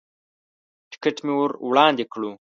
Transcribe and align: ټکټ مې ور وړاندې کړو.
ټکټ 0.91 1.17
مې 1.25 1.33
ور 1.37 1.51
وړاندې 1.69 2.03
کړو. 2.13 2.31